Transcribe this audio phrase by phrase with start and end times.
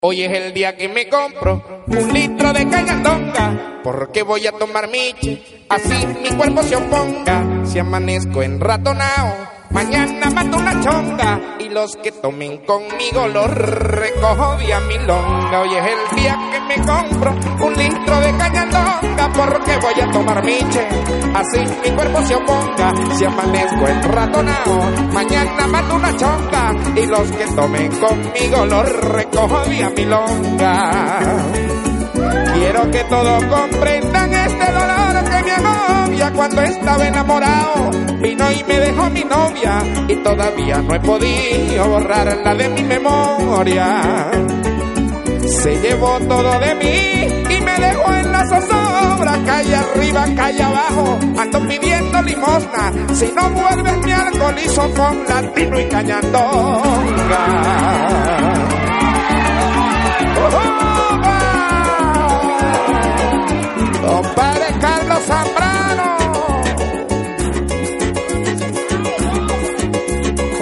[0.00, 3.25] Hoy es el día que me compro un litro de cañandonga,
[3.82, 7.44] porque voy a tomar miche, así mi cuerpo se oponga.
[7.64, 9.34] Si amanezco en ratonao,
[9.70, 15.60] mañana mato una chonga, y los que tomen conmigo los recojo vía milonga.
[15.60, 17.30] Hoy es el día que me compro
[17.66, 20.88] un litro de cañandonga, porque voy a tomar miche,
[21.34, 22.94] así mi cuerpo se oponga.
[23.16, 29.64] Si amanezco en ratonao, mañana mato una chonga, y los que tomen conmigo los recojo
[29.68, 31.44] vía milonga.
[32.58, 37.90] Quiero que todos comprendan este dolor que me agobia cuando estaba enamorado.
[38.18, 44.30] Vino y me dejó mi novia y todavía no he podido borrarla de mi memoria.
[45.46, 49.38] Se llevó todo de mí y me dejó en la zozobra.
[49.44, 52.90] Calle arriba, calle abajo, ando pidiendo limosna.
[53.12, 58.05] Si no vuelves mi alcoholizo con latino y cañandonga.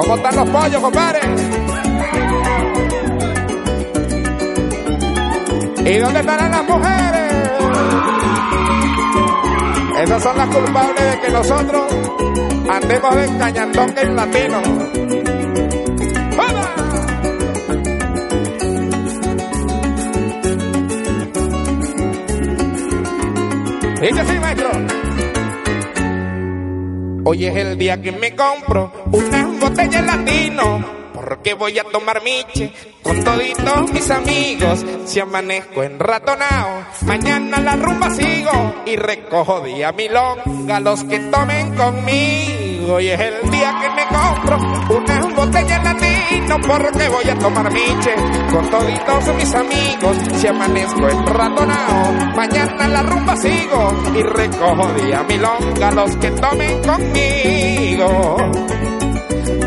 [0.00, 1.20] ¿Cómo están los pollos, compadre?
[5.84, 7.32] ¿Y dónde estarán las mujeres?
[10.02, 11.94] Esas son las culpables de que nosotros
[12.70, 14.62] andemos de cañandón en latino.
[16.34, 16.68] ¡Vamos!
[24.00, 24.70] Dice así, maestro.
[27.24, 31.00] Hoy es el día que me compro una botella latino.
[31.12, 32.72] Porque voy a tomar miche
[33.02, 34.84] con toditos mis amigos.
[35.04, 41.74] Si amanezco en ratonao, mañana la rumba sigo y recojo día milonga los que tomen
[41.74, 42.94] conmigo.
[42.94, 44.58] Hoy es el día que me compro
[46.50, 46.80] latino.
[46.80, 48.14] Porque voy a tomar miche
[48.52, 50.16] con toditos mis amigos.
[50.36, 56.82] Si amanezco en ratonao, mañana la rumba sigo y recojo día milonga los que tomen
[56.82, 58.36] conmigo.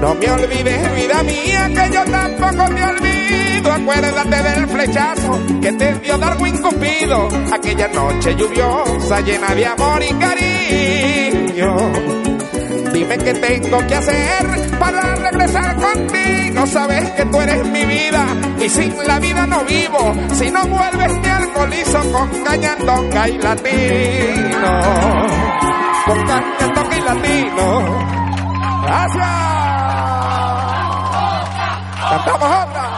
[0.00, 3.72] No me olvides, vida mía, que yo tampoco me olvido.
[3.72, 7.28] Acuérdate del flechazo que te dio Darwin Cupido.
[7.52, 11.69] Aquella noche lluviosa, llena de amor y cariño.
[13.10, 16.64] Dime qué tengo que hacer para regresar contigo.
[16.64, 18.24] Sabes que tú eres mi vida
[18.60, 20.14] y sin la vida no vivo.
[20.32, 24.80] Si no vuelves mi alcoholizo con cañandonga y latino.
[26.06, 27.98] Con cañandonga y latino.
[28.84, 29.26] Gracias.
[32.10, 32.90] Cantamos otra.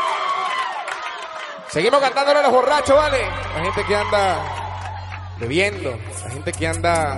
[1.71, 3.21] Seguimos cantándole a los borrachos, ¿vale?
[3.55, 7.15] La gente que anda bebiendo, la gente que anda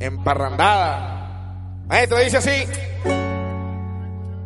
[0.00, 1.84] emparrandada.
[1.86, 2.66] Maestro dice así.